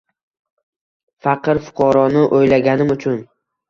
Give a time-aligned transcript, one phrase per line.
[1.27, 3.27] Faqir-fuqaroni o’ylaganim-chun